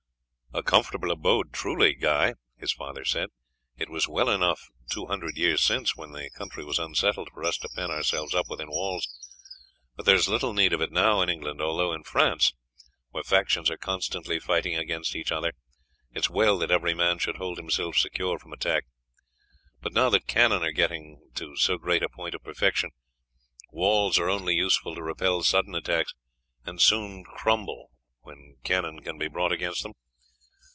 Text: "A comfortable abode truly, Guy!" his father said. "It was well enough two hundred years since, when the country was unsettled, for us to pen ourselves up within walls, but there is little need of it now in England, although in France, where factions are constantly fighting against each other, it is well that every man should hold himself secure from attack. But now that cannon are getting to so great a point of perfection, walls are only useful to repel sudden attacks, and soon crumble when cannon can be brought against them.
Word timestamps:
"A 0.53 0.61
comfortable 0.63 1.11
abode 1.11 1.53
truly, 1.53 1.93
Guy!" 1.95 2.33
his 2.57 2.73
father 2.73 3.05
said. 3.05 3.29
"It 3.77 3.87
was 3.89 4.09
well 4.09 4.27
enough 4.29 4.67
two 4.91 5.05
hundred 5.05 5.37
years 5.37 5.61
since, 5.61 5.95
when 5.95 6.11
the 6.11 6.29
country 6.31 6.65
was 6.65 6.77
unsettled, 6.77 7.29
for 7.33 7.45
us 7.45 7.57
to 7.59 7.69
pen 7.73 7.89
ourselves 7.89 8.35
up 8.35 8.47
within 8.49 8.67
walls, 8.69 9.07
but 9.95 10.05
there 10.05 10.13
is 10.15 10.27
little 10.27 10.51
need 10.51 10.73
of 10.73 10.81
it 10.81 10.91
now 10.91 11.21
in 11.21 11.29
England, 11.29 11.61
although 11.61 11.93
in 11.93 12.03
France, 12.03 12.53
where 13.11 13.23
factions 13.23 13.71
are 13.71 13.77
constantly 13.77 14.41
fighting 14.41 14.75
against 14.75 15.15
each 15.15 15.31
other, 15.31 15.53
it 16.13 16.19
is 16.19 16.29
well 16.29 16.57
that 16.57 16.69
every 16.69 16.93
man 16.93 17.17
should 17.17 17.37
hold 17.37 17.57
himself 17.57 17.95
secure 17.95 18.37
from 18.37 18.51
attack. 18.51 18.83
But 19.81 19.93
now 19.93 20.09
that 20.09 20.27
cannon 20.27 20.63
are 20.63 20.73
getting 20.73 21.31
to 21.35 21.55
so 21.55 21.77
great 21.77 22.03
a 22.03 22.09
point 22.09 22.35
of 22.35 22.43
perfection, 22.43 22.89
walls 23.69 24.19
are 24.19 24.29
only 24.29 24.55
useful 24.55 24.95
to 24.95 25.01
repel 25.01 25.43
sudden 25.43 25.75
attacks, 25.75 26.13
and 26.65 26.81
soon 26.81 27.23
crumble 27.23 27.89
when 28.23 28.57
cannon 28.65 29.01
can 29.01 29.17
be 29.17 29.29
brought 29.29 29.53
against 29.53 29.83
them. 29.83 29.93